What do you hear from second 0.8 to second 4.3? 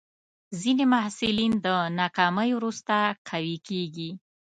محصلین د ناکامۍ وروسته قوي کېږي.